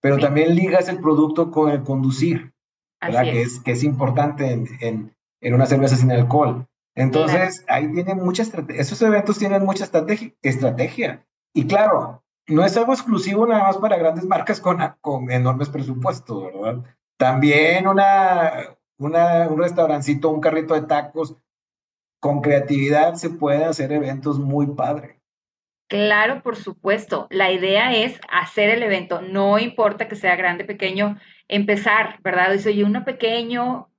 pero 0.00 0.18
también 0.18 0.54
ligas 0.54 0.88
el 0.88 1.00
producto 1.00 1.50
con 1.50 1.70
el 1.70 1.82
conducir, 1.82 2.52
¿verdad? 3.00 3.22
Que, 3.22 3.42
es, 3.42 3.60
que 3.60 3.72
es 3.72 3.84
importante 3.84 4.50
en, 4.50 4.68
en, 4.80 5.16
en 5.40 5.54
una 5.54 5.66
cerveza 5.66 5.96
sin 5.96 6.12
alcohol. 6.12 6.66
Entonces, 6.94 7.64
ahí 7.68 7.90
tienen 7.92 8.18
mucha 8.18 8.42
estrategia, 8.42 8.80
esos 8.80 9.02
eventos 9.02 9.38
tienen 9.38 9.64
mucha 9.64 9.84
estrategia, 9.84 10.32
estrategia. 10.42 11.26
Y 11.52 11.66
claro, 11.66 12.22
no 12.46 12.64
es 12.64 12.76
algo 12.76 12.92
exclusivo 12.92 13.46
nada 13.46 13.64
más 13.64 13.78
para 13.78 13.96
grandes 13.96 14.24
marcas 14.26 14.60
con, 14.60 14.78
con 15.00 15.30
enormes 15.30 15.68
presupuestos, 15.70 16.44
¿verdad? 16.44 16.84
También 17.16 17.88
una, 17.88 18.76
un 18.98 19.58
restaurancito, 19.58 20.30
un 20.30 20.40
carrito 20.40 20.74
de 20.74 20.82
tacos, 20.82 21.36
con 22.24 22.40
creatividad 22.40 23.16
se 23.16 23.28
pueden 23.28 23.64
hacer 23.64 23.92
eventos 23.92 24.38
muy 24.38 24.68
padres. 24.68 25.20
Claro, 25.90 26.42
por 26.42 26.56
supuesto. 26.56 27.26
La 27.28 27.52
idea 27.52 27.94
es 27.94 28.18
hacer 28.30 28.70
el 28.70 28.82
evento, 28.82 29.20
no 29.20 29.58
importa 29.58 30.08
que 30.08 30.16
sea 30.16 30.34
grande, 30.34 30.64
pequeño, 30.64 31.18
empezar, 31.48 32.20
¿verdad? 32.22 32.50
Dice, 32.52 32.70
oye, 32.70 32.82
uno 32.82 33.04
pequeño, 33.04 33.90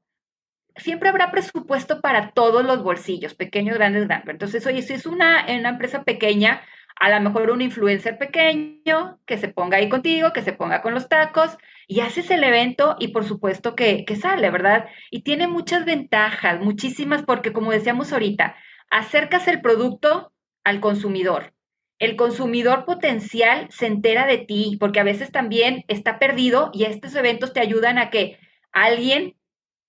siempre 0.76 1.10
habrá 1.10 1.30
presupuesto 1.30 2.02
para 2.02 2.32
todos 2.32 2.66
los 2.66 2.82
bolsillos, 2.82 3.36
pequeños, 3.36 3.76
grandes, 3.76 4.08
grandes. 4.08 4.30
Entonces, 4.32 4.66
oye, 4.66 4.82
si 4.82 4.94
es 4.94 5.06
una, 5.06 5.46
una 5.48 5.70
empresa 5.70 6.02
pequeña, 6.02 6.64
a 7.00 7.12
lo 7.12 7.22
mejor 7.22 7.52
un 7.52 7.62
influencer 7.62 8.18
pequeño 8.18 9.20
que 9.28 9.38
se 9.38 9.50
ponga 9.50 9.78
ahí 9.78 9.88
contigo, 9.88 10.34
que 10.34 10.42
se 10.42 10.54
ponga 10.54 10.82
con 10.82 10.96
los 10.96 11.10
tacos 11.10 11.60
y 11.88 12.02
haces 12.02 12.32
el 12.32 12.44
evento 12.44 12.96
y 13.00 13.10
por 13.10 13.26
supuesto 13.26 13.76
que, 13.76 14.06
sale, 14.20 14.50
¿verdad? 14.50 14.86
Y 15.12 15.22
tiene 15.22 15.48
muchas 15.48 15.86
ventajas, 15.86 16.62
muchísimas, 16.62 17.24
porque 17.24 17.54
como 17.54 17.72
decíamos 17.72 18.14
ahorita, 18.14 18.56
acercas 18.90 19.48
el 19.48 19.62
producto 19.62 20.34
al 20.64 20.80
consumidor. 20.80 21.54
El 22.00 22.16
consumidor 22.16 22.86
potencial 22.86 23.68
se 23.70 23.88
entera 23.88 24.26
de 24.28 24.40
ti, 24.40 24.78
porque 24.80 25.00
a 25.00 25.04
veces 25.04 25.32
también 25.32 25.86
está 25.88 26.20
perdido 26.20 26.72
y 26.74 26.84
estos 26.86 27.16
eventos 27.16 27.54
te 27.54 27.62
ayudan 27.62 27.98
a 27.98 28.10
que 28.10 28.38
alguien 28.72 29.38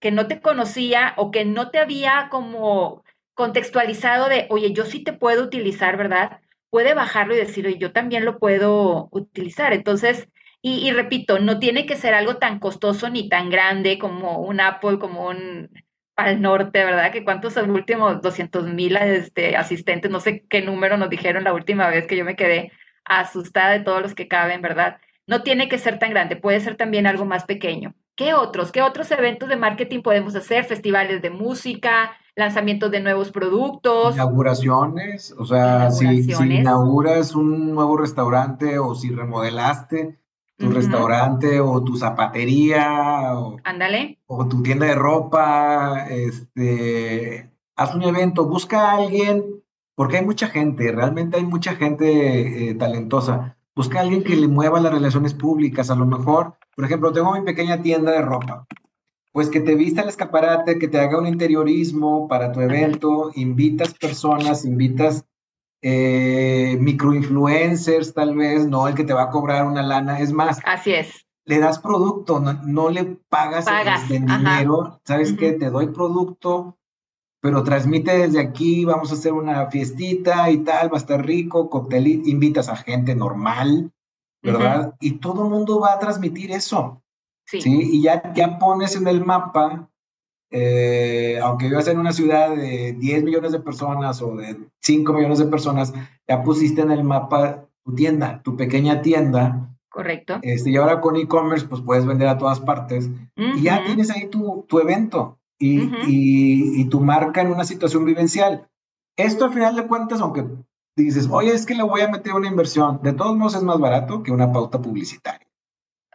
que 0.00 0.10
no 0.12 0.28
te 0.28 0.40
conocía 0.40 1.14
o 1.16 1.30
que 1.30 1.44
no 1.44 1.70
te 1.70 1.78
había 1.78 2.28
como 2.30 3.02
contextualizado 3.34 4.28
de, 4.28 4.46
oye, 4.50 4.72
yo 4.72 4.84
sí 4.84 5.02
te 5.02 5.12
puedo 5.12 5.42
utilizar, 5.42 5.96
¿verdad? 5.96 6.40
puede 6.76 6.92
bajarlo 6.92 7.34
y 7.34 7.38
decir, 7.38 7.66
oye, 7.66 7.78
yo 7.78 7.92
también 7.92 8.26
lo 8.26 8.38
puedo 8.38 9.08
utilizar. 9.10 9.72
Entonces, 9.72 10.28
y, 10.62 10.90
repito, 10.90 11.38
no 11.38 11.60
tiene 11.60 11.86
que 11.86 11.96
ser 11.96 12.12
algo 12.12 12.38
tan 12.38 12.58
costoso 12.58 13.08
ni 13.08 13.28
tan 13.28 13.50
grande 13.50 13.98
como 13.98 14.40
un 14.40 14.60
Apple, 14.60 14.98
como 14.98 15.28
un 15.28 15.70
al 16.16 16.40
norte, 16.40 16.84
¿verdad? 16.84 17.12
Que 17.12 17.24
cuántos 17.24 17.52
son 17.52 17.68
los 17.68 17.76
últimos 17.76 18.22
200 18.22 18.64
mil 18.68 18.96
este, 18.96 19.56
asistentes, 19.56 20.10
no 20.10 20.18
sé 20.18 20.44
qué 20.48 20.62
número 20.62 20.96
nos 20.96 21.10
dijeron 21.10 21.44
la 21.44 21.52
última 21.52 21.88
vez 21.88 22.06
que 22.06 22.16
yo 22.16 22.24
me 22.24 22.36
quedé 22.36 22.72
asustada 23.04 23.72
de 23.72 23.80
todos 23.80 24.02
los 24.02 24.14
que 24.14 24.26
caben, 24.26 24.62
¿verdad? 24.62 24.96
No 25.26 25.42
tiene 25.42 25.68
que 25.68 25.78
ser 25.78 25.98
tan 25.98 26.10
grande, 26.10 26.36
puede 26.36 26.60
ser 26.60 26.76
también 26.76 27.06
algo 27.06 27.26
más 27.26 27.44
pequeño. 27.44 27.94
¿Qué 28.16 28.32
otros? 28.32 28.72
¿Qué 28.72 28.80
otros 28.80 29.10
eventos 29.10 29.48
de 29.48 29.56
marketing 29.56 30.00
podemos 30.00 30.34
hacer? 30.34 30.64
Festivales 30.64 31.20
de 31.20 31.28
música, 31.28 32.12
lanzamientos 32.34 32.90
de 32.90 33.00
nuevos 33.00 33.30
productos. 33.30 34.14
Inauguraciones, 34.14 35.34
o 35.38 35.44
sea, 35.44 35.90
Si, 35.90 36.32
inauguras 36.32 37.34
un 37.34 37.74
nuevo 37.74 37.98
restaurante 37.98 38.78
o 38.78 38.94
si 38.94 39.10
remodelaste 39.10 40.18
tu 40.56 40.70
restaurante 40.70 41.60
o 41.60 41.82
tu 41.84 41.96
zapatería 41.96 43.34
o, 43.34 43.58
Ándale. 43.64 44.18
o 44.26 44.46
tu 44.48 44.62
tienda 44.62 44.86
de 44.86 44.94
ropa, 44.94 46.06
este, 46.08 47.50
haz 47.76 47.94
un 47.94 48.02
evento, 48.02 48.46
busca 48.46 48.90
a 48.90 48.96
alguien, 48.96 49.62
porque 49.94 50.18
hay 50.18 50.24
mucha 50.24 50.48
gente, 50.48 50.90
realmente 50.92 51.36
hay 51.36 51.44
mucha 51.44 51.74
gente 51.76 52.70
eh, 52.70 52.74
talentosa. 52.74 53.56
Busca 53.74 53.98
a 53.98 54.02
alguien 54.02 54.24
que 54.24 54.36
le 54.36 54.48
mueva 54.48 54.80
las 54.80 54.92
relaciones 54.92 55.34
públicas, 55.34 55.90
a 55.90 55.96
lo 55.96 56.06
mejor, 56.06 56.54
por 56.74 56.86
ejemplo, 56.86 57.12
tengo 57.12 57.34
mi 57.34 57.42
pequeña 57.42 57.82
tienda 57.82 58.12
de 58.12 58.22
ropa 58.22 58.66
pues 59.36 59.50
que 59.50 59.60
te 59.60 59.74
vista 59.74 60.00
el 60.00 60.08
escaparate, 60.08 60.78
que 60.78 60.88
te 60.88 60.98
haga 60.98 61.18
un 61.18 61.26
interiorismo 61.26 62.26
para 62.26 62.52
tu 62.52 62.62
evento, 62.62 63.32
invitas 63.34 63.92
personas, 63.92 64.64
invitas 64.64 65.26
eh, 65.82 66.76
microinfluencers 66.80 68.14
tal 68.14 68.34
vez, 68.34 68.66
no 68.66 68.88
el 68.88 68.94
que 68.94 69.04
te 69.04 69.12
va 69.12 69.24
a 69.24 69.30
cobrar 69.30 69.66
una 69.66 69.82
lana, 69.82 70.20
es 70.20 70.32
más. 70.32 70.60
Así 70.64 70.92
es. 70.92 71.26
Le 71.44 71.60
das 71.60 71.78
producto, 71.78 72.40
no, 72.40 72.90
le 72.90 73.04
pagas, 73.28 73.66
en 74.10 74.26
dinero, 74.26 75.00
¿sabes 75.04 75.32
qué? 75.34 75.52
Te 75.52 75.70
doy 75.70 75.88
producto, 75.88 76.76
pero 77.40 77.62
transmite 77.62 78.18
desde 78.18 78.40
aquí, 78.40 78.84
vamos 78.84 79.12
a 79.12 79.14
hacer 79.14 79.32
una 79.32 79.70
fiestita 79.70 80.50
y 80.50 80.58
tal, 80.64 80.92
va 80.92 80.96
a 80.96 81.00
estar 81.00 81.24
rico, 81.24 81.70
cóctel, 81.70 82.08
invitas 82.08 82.68
a 82.68 82.74
gente 82.74 83.14
normal, 83.14 83.92
¿verdad? 84.42 84.96
Y 84.98 85.18
todo 85.18 85.44
el 85.44 85.50
mundo 85.50 85.78
va 85.78 85.92
a 85.92 85.98
transmitir 86.00 86.50
eso. 86.50 87.00
Sí. 87.44 87.60
Y 87.64 88.02
ya, 88.02 88.32
ya 88.34 88.58
pones 88.58 88.96
en 88.96 89.06
el 89.06 89.24
mapa, 89.24 89.88
eh, 90.50 91.38
aunque 91.42 91.66
vivas 91.66 91.88
en 91.88 91.98
una 91.98 92.12
ciudad 92.12 92.54
de 92.54 92.94
10 92.98 93.24
millones 93.24 93.52
de 93.52 93.60
personas 93.60 94.22
o 94.22 94.36
de 94.36 94.56
5 94.80 95.12
millones 95.12 95.38
de 95.38 95.46
personas, 95.46 95.92
ya 96.28 96.42
pusiste 96.42 96.82
en 96.82 96.92
el 96.92 97.04
mapa 97.04 97.66
tu 97.84 97.94
tienda, 97.94 98.42
tu 98.42 98.56
pequeña 98.56 99.02
tienda. 99.02 99.70
Correcto. 99.88 100.38
Este, 100.42 100.70
y 100.70 100.76
ahora 100.76 101.00
con 101.00 101.16
e-commerce, 101.16 101.66
pues 101.66 101.80
puedes 101.80 102.06
vender 102.06 102.28
a 102.28 102.38
todas 102.38 102.60
partes. 102.60 103.08
Y 103.34 103.62
ya 103.62 103.84
tienes 103.84 104.10
ahí 104.10 104.28
tu, 104.28 104.64
tu 104.68 104.78
evento 104.78 105.38
y, 105.58 105.80
y, 106.06 106.80
y 106.80 106.84
tu 106.88 107.00
marca 107.00 107.40
en 107.40 107.48
una 107.48 107.64
situación 107.64 108.04
vivencial. 108.04 108.68
Esto 109.16 109.46
al 109.46 109.52
final 109.52 109.74
de 109.74 109.86
cuentas, 109.86 110.20
aunque 110.20 110.44
dices, 110.96 111.28
oye, 111.30 111.52
es 111.52 111.66
que 111.66 111.74
le 111.74 111.82
voy 111.82 112.00
a 112.00 112.08
meter 112.08 112.34
una 112.34 112.48
inversión, 112.48 113.00
de 113.02 113.12
todos 113.12 113.36
modos 113.36 113.54
es 113.54 113.62
más 113.62 113.78
barato 113.78 114.22
que 114.22 114.32
una 114.32 114.52
pauta 114.52 114.80
publicitaria. 114.80 115.46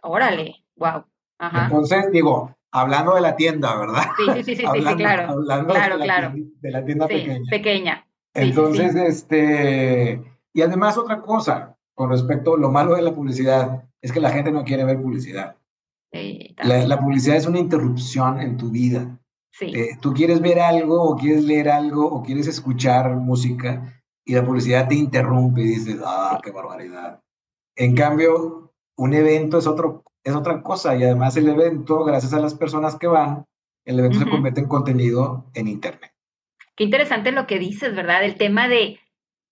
Órale, 0.02 0.64
wow. 0.76 1.04
Entonces, 1.38 2.10
digo, 2.12 2.54
hablando 2.72 3.14
de 3.14 3.20
la 3.20 3.36
tienda, 3.36 3.76
¿verdad? 3.78 4.04
Sí, 4.16 4.24
sí, 4.34 4.42
sí, 4.42 4.56
sí, 4.56 4.66
sí, 4.72 4.94
claro. 4.96 5.32
Hablando 5.32 5.74
claro, 5.74 5.98
de, 5.98 6.04
claro. 6.04 6.28
La 6.28 6.34
tienda, 6.34 6.58
de 6.60 6.70
la 6.70 6.84
tienda 6.84 7.06
pequeña. 7.06 7.50
Pequeña. 7.50 8.06
Entonces, 8.34 8.94
este, 8.94 10.22
y 10.52 10.62
además 10.62 10.96
otra 10.96 11.20
cosa, 11.20 11.76
con 11.94 12.10
respecto 12.10 12.54
a 12.54 12.58
lo 12.58 12.70
malo 12.70 12.94
de 12.94 13.02
la 13.02 13.14
publicidad, 13.14 13.84
es 14.00 14.10
que 14.10 14.20
la 14.20 14.30
gente 14.30 14.50
no 14.50 14.64
quiere 14.64 14.84
ver 14.84 15.00
publicidad. 15.00 15.56
La, 16.58 16.86
la, 16.86 17.00
publicidad 17.00 17.36
es 17.36 17.46
una 17.46 17.58
interrupción 17.58 18.40
en 18.40 18.58
tu 18.58 18.70
vida. 18.70 19.18
Sí. 19.50 19.72
Eh, 19.74 19.98
tú 20.00 20.12
quieres 20.12 20.40
ver 20.40 20.60
algo 20.60 21.02
o 21.02 21.16
quieres 21.16 21.44
leer 21.44 21.70
algo 21.70 22.06
o 22.06 22.22
quieres 22.22 22.46
escuchar 22.46 23.16
música 23.16 24.02
y 24.24 24.34
la 24.34 24.44
publicidad 24.44 24.88
te 24.88 24.94
interrumpe 24.94 25.62
y 25.62 25.68
dices, 25.68 25.98
ah, 26.04 26.38
qué 26.42 26.50
barbaridad. 26.50 27.22
En 27.76 27.94
cambio, 27.94 28.74
un 28.96 29.14
evento 29.14 29.58
es, 29.58 29.66
otro, 29.66 30.04
es 30.24 30.34
otra 30.34 30.62
cosa 30.62 30.96
y 30.96 31.04
además 31.04 31.36
el 31.36 31.48
evento, 31.48 32.04
gracias 32.04 32.32
a 32.32 32.40
las 32.40 32.54
personas 32.54 32.96
que 32.96 33.06
van, 33.06 33.44
el 33.84 33.98
evento 33.98 34.20
se 34.20 34.30
convierte 34.30 34.60
en 34.60 34.68
contenido 34.68 35.46
en 35.54 35.68
Internet. 35.68 36.12
Qué 36.76 36.84
interesante 36.84 37.32
lo 37.32 37.46
que 37.46 37.58
dices, 37.58 37.94
¿verdad? 37.94 38.24
El 38.24 38.36
tema 38.36 38.68
de, 38.68 39.00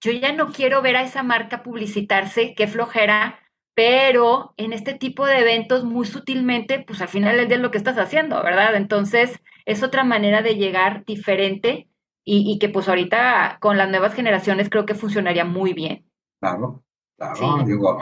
yo 0.01 0.13
ya 0.13 0.33
no 0.33 0.53
quiero 0.53 0.83
ver 0.83 0.97
a 0.97 1.03
esa 1.03 1.23
marca 1.23 1.63
publicitarse, 1.63 2.55
qué 2.55 2.67
flojera, 2.67 3.41
pero 3.75 4.55
en 4.57 4.73
este 4.73 4.95
tipo 4.95 5.27
de 5.27 5.39
eventos 5.39 5.85
muy 5.85 6.07
sutilmente, 6.07 6.81
pues 6.81 7.01
al 7.01 7.09
final 7.09 7.39
es 7.41 7.49
de 7.49 7.59
lo 7.59 7.71
que 7.71 7.79
estás 7.79 7.99
haciendo, 7.99 8.43
¿verdad? 8.43 8.75
Entonces 8.75 9.41
es 9.65 9.83
otra 9.83 10.05
manera 10.05 10.43
de 10.43 10.57
llegar 10.57 11.05
diferente 11.05 11.89
y, 12.25 12.59
que 12.59 12.69
pues 12.69 12.89
ahorita 12.89 13.59
con 13.61 13.77
las 13.77 13.91
nuevas 13.91 14.15
generaciones 14.15 14.69
creo 14.71 14.87
que 14.87 14.95
funcionaría 14.95 15.45
muy 15.45 15.73
bien. 15.73 16.09
Claro, 16.41 16.85
claro, 17.17 17.65
digo, 17.65 17.99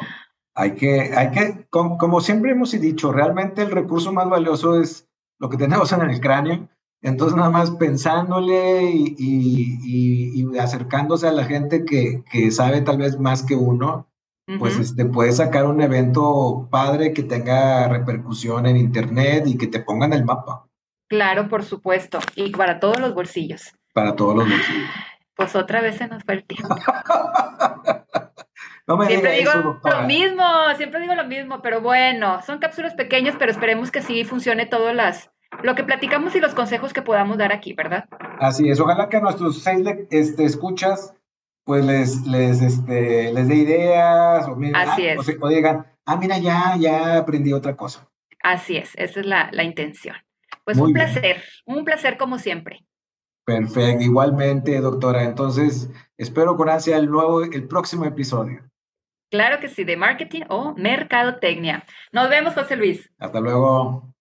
hay 0.59 0.73
que, 0.73 1.13
hay 1.17 1.31
que, 1.31 1.67
como, 1.71 2.21
siempre 2.21 2.51
hemos 2.51 2.73
dicho, 2.73 3.13
realmente 3.13 3.63
el 3.63 3.71
recurso 3.71 4.13
más 4.13 4.29
valioso 4.29 4.81
es 4.81 5.09
lo 5.39 5.49
que 5.49 5.57
tenemos 5.57 5.93
en 5.93 6.03
el 6.03 6.21
cráneo. 6.21 6.69
Entonces, 7.01 7.37
nada 7.37 7.49
más 7.49 7.71
pensándole 7.71 8.91
y, 8.93 10.45
acercándose 10.59 11.29
a 11.29 11.33
la 11.33 11.45
gente 11.45 11.85
que, 11.85 12.25
que, 12.29 12.51
sabe 12.51 12.81
tal 12.81 12.99
vez 12.99 13.21
más 13.21 13.45
que 13.45 13.55
uno, 13.55 14.09
pues 14.59 14.79
este, 14.79 15.05
puedes 15.05 15.37
sacar 15.37 15.65
un 15.67 15.81
evento 15.81 16.67
padre 16.73 17.13
que 17.13 17.23
tenga 17.23 17.87
repercusión 17.87 18.67
en 18.67 18.79
Internet 18.79 19.45
y 19.47 19.57
que 19.57 19.69
te 19.69 19.79
ponga 19.79 20.07
en 20.07 20.15
el 20.15 20.25
mapa. 20.25 20.67
Claro, 21.09 21.49
por 21.49 21.63
supuesto. 21.63 22.19
Y 22.35 22.51
para 22.51 22.81
todos 22.81 22.99
los 22.99 23.15
bolsillos. 23.15 23.75
Para 23.95 24.17
todos 24.17 24.35
los 24.35 24.49
bolsillos. 24.49 24.91
Pues 25.37 25.55
otra 25.55 25.81
vez 25.81 25.99
se 25.99 26.09
nos 26.09 26.25
fue 26.25 26.35
el 26.35 26.45
tiempo. 26.45 26.75
no 28.89 28.97
me 28.97 29.07
siempre 29.07 29.39
digo 29.39 29.53
lo 29.53 30.03
mismo, 30.07 30.43
siempre 30.79 31.01
digo 31.01 31.15
lo 31.15 31.25
mismo, 31.25 31.61
pero 31.61 31.83
bueno, 31.83 32.41
son 32.41 32.59
cápsulas 32.59 32.95
pequeñas, 32.95 33.37
pero 33.39 33.53
esperemos 33.53 33.91
que 33.91 34.01
sí 34.01 34.25
funcione 34.25 34.65
todo 34.65 34.95
las, 34.95 35.31
lo 35.63 35.75
que 35.75 35.85
platicamos 35.85 36.35
y 36.35 36.41
los 36.41 36.55
consejos 36.55 36.95
que 36.95 37.03
podamos 37.03 37.37
dar 37.37 37.53
aquí, 37.53 37.75
¿verdad? 37.75 38.07
Así 38.41 38.71
es, 38.71 38.81
ojalá 38.81 39.11
que 39.11 39.19
a 39.19 39.21
nuestros 39.21 39.63
seis 39.63 39.87
este, 40.11 40.45
escuchas 40.45 41.15
pues 41.65 41.85
les, 41.85 42.27
les, 42.27 42.63
este, 42.63 43.31
les 43.31 43.47
dé 43.47 43.57
ideas 43.57 44.49
o, 44.49 44.59
Así 44.73 45.07
es. 45.07 45.19
o, 45.39 45.49
digan, 45.49 45.87
ah, 46.07 46.17
mira, 46.17 46.39
ya, 46.39 46.75
ya 46.79 47.19
aprendí 47.19 47.53
otra 47.53 47.77
cosa. 47.77 48.09
Así 48.43 48.79
es, 48.79 48.95
esa 48.95 49.21
es 49.21 49.27
la, 49.27 49.51
la 49.53 49.65
intención. 49.65 50.17
Pues 50.65 50.79
un 50.79 50.95
placer, 50.95 51.43
un 51.67 51.85
placer 51.85 52.17
como 52.17 52.39
siempre. 52.39 52.87
Perfecto, 53.45 54.03
igualmente, 54.03 54.81
doctora. 54.81 55.25
Entonces, 55.25 55.91
espero 56.17 56.57
con 56.57 56.71
ansia 56.71 56.97
el 56.97 57.11
nuevo, 57.11 57.43
el 57.43 57.69
próximo 57.69 58.07
episodio. 58.07 58.63
Claro 59.31 59.61
que 59.61 59.69
sí, 59.69 59.85
de 59.85 59.97
marketing 59.97 60.43
o 60.49 60.75
mercadotecnia. 60.75 61.85
Nos 62.13 62.31
vemos, 62.31 62.55
José 62.55 62.77
Luis. 62.77 63.11
Hasta 63.19 63.41
luego. 63.41 64.15